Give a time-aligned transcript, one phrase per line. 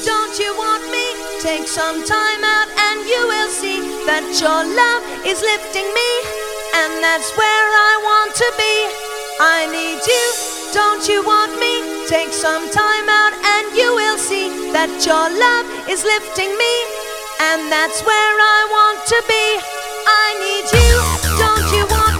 [0.00, 1.04] don't you want me?
[1.40, 6.10] Take some time out and you will see that your love is lifting me,
[6.80, 8.74] and that's where I want to be.
[9.40, 10.24] I need you,
[10.72, 12.06] don't you want me?
[12.08, 16.74] Take some time out and you will see that your love is lifting me,
[17.52, 19.46] and that's where I want to be.
[20.08, 20.90] I need you,
[21.36, 22.11] don't you want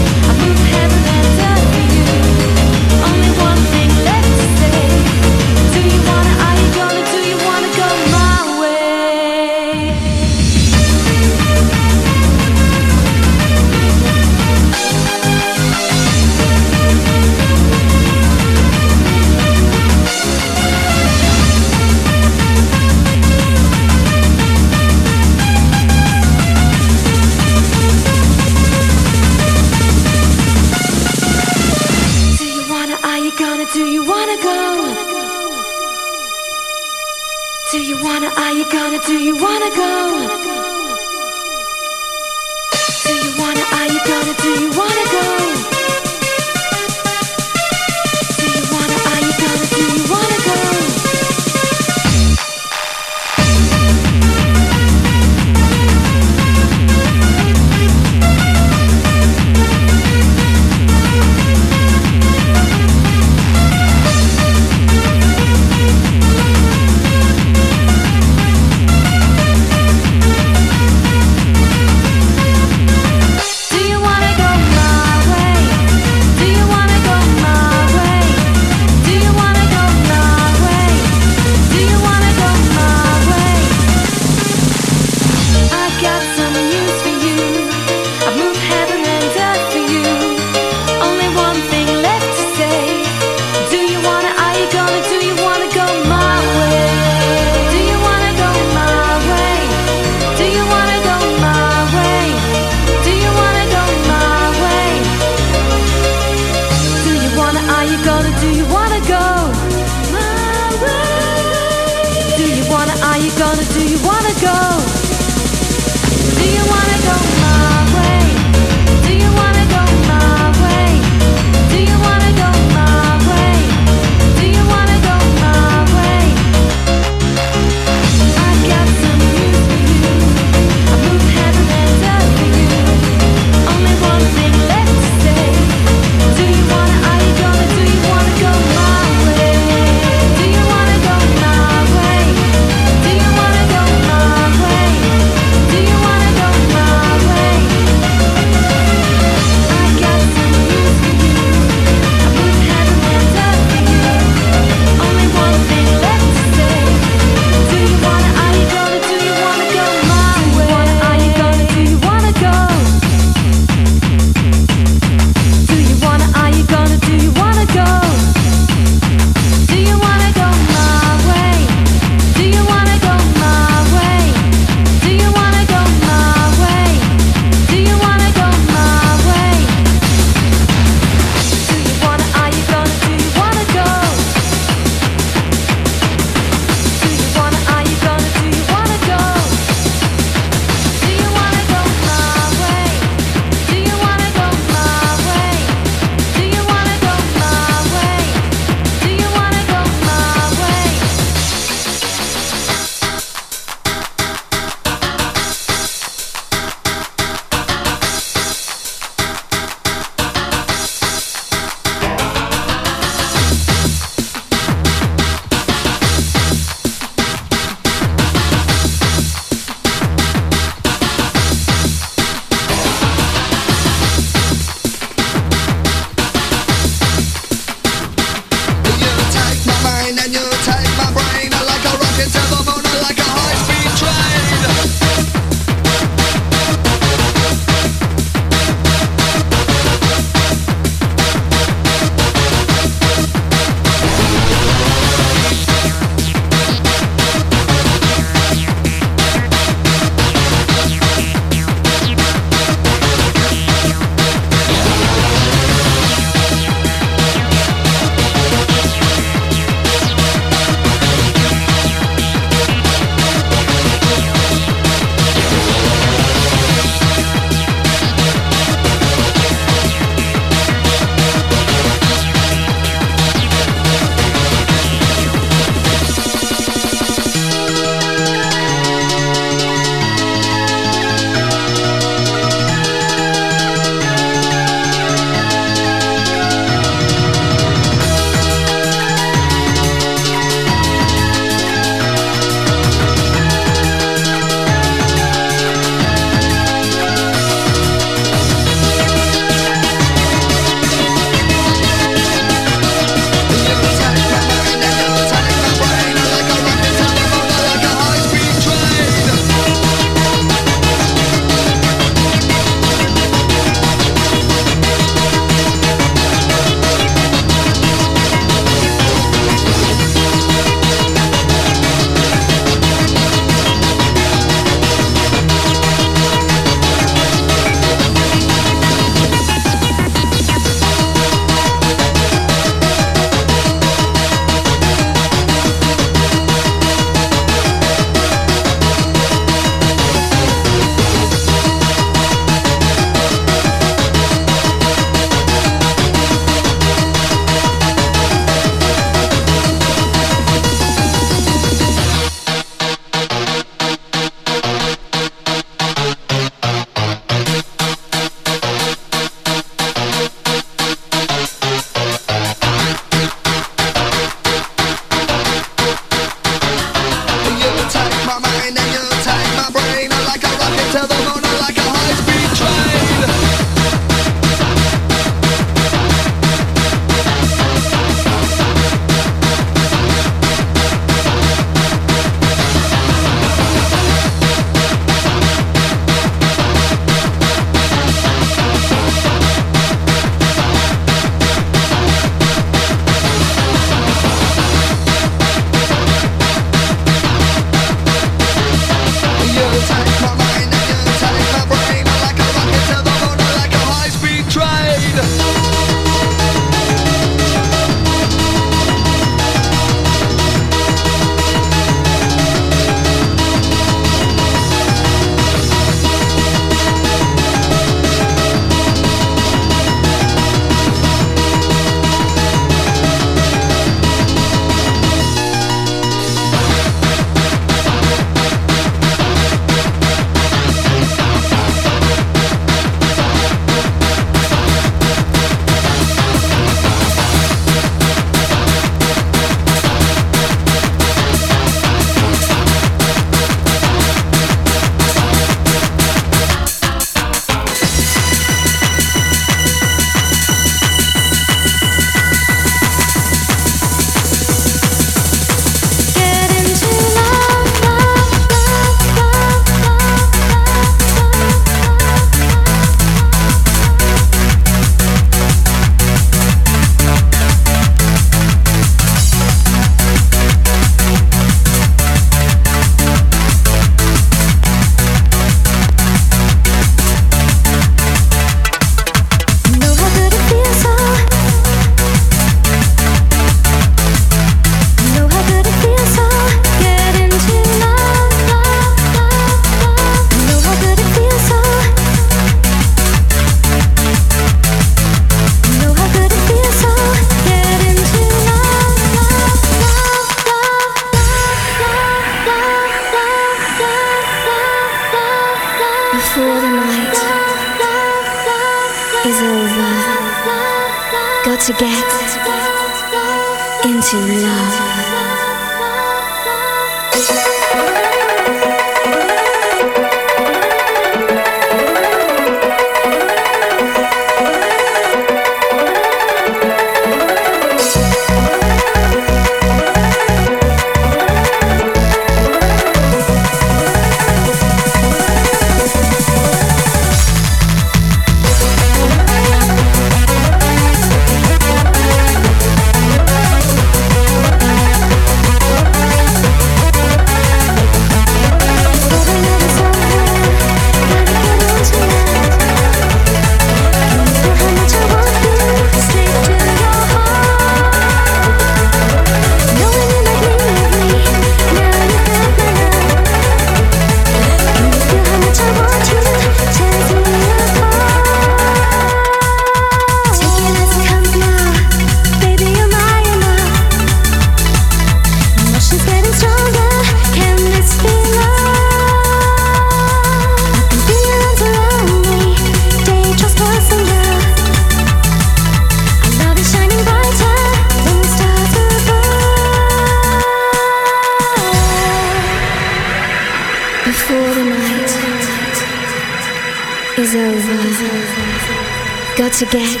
[599.60, 600.00] to get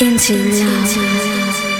[0.00, 1.73] into love.